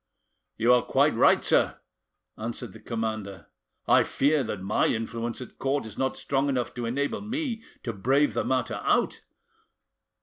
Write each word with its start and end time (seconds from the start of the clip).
"You 0.57 0.73
are 0.73 0.81
quite 0.81 1.13
right, 1.15 1.45
sir," 1.45 1.79
answered 2.35 2.73
the 2.73 2.79
commander; 2.79 3.45
"I 3.87 4.01
fear 4.03 4.43
that 4.45 4.59
my 4.63 4.87
influence 4.87 5.41
at 5.41 5.59
court 5.59 5.85
is 5.85 5.95
not 5.95 6.17
strong 6.17 6.49
enough 6.49 6.73
to 6.73 6.87
enable 6.87 7.21
me 7.21 7.61
to 7.83 7.93
brave 7.93 8.33
the 8.33 8.43
matter 8.43 8.81
out. 8.83 9.21